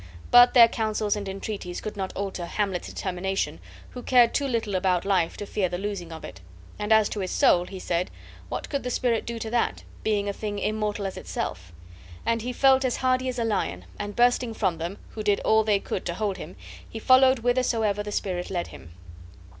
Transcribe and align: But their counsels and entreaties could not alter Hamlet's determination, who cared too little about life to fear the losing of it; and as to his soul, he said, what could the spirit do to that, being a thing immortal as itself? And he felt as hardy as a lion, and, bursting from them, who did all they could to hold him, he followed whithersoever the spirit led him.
But 0.31 0.55
their 0.55 0.67
counsels 0.67 1.15
and 1.15 1.29
entreaties 1.29 1.79
could 1.79 1.95
not 1.95 2.11
alter 2.15 2.47
Hamlet's 2.47 2.87
determination, 2.91 3.59
who 3.91 4.01
cared 4.01 4.33
too 4.33 4.47
little 4.47 4.73
about 4.73 5.05
life 5.05 5.37
to 5.37 5.45
fear 5.45 5.69
the 5.69 5.77
losing 5.77 6.11
of 6.11 6.25
it; 6.25 6.41
and 6.79 6.91
as 6.91 7.07
to 7.09 7.19
his 7.19 7.29
soul, 7.29 7.65
he 7.67 7.77
said, 7.77 8.09
what 8.49 8.67
could 8.67 8.81
the 8.81 8.89
spirit 8.89 9.27
do 9.27 9.37
to 9.37 9.51
that, 9.51 9.83
being 10.01 10.27
a 10.27 10.33
thing 10.33 10.57
immortal 10.57 11.05
as 11.05 11.17
itself? 11.17 11.71
And 12.25 12.41
he 12.41 12.51
felt 12.51 12.83
as 12.83 12.95
hardy 12.95 13.29
as 13.29 13.37
a 13.37 13.45
lion, 13.45 13.85
and, 13.99 14.15
bursting 14.15 14.55
from 14.55 14.79
them, 14.79 14.97
who 15.11 15.21
did 15.21 15.39
all 15.41 15.63
they 15.63 15.77
could 15.79 16.03
to 16.07 16.15
hold 16.15 16.37
him, 16.37 16.55
he 16.89 16.97
followed 16.97 17.37
whithersoever 17.37 18.01
the 18.01 18.11
spirit 18.11 18.49
led 18.49 18.69
him. 18.69 18.93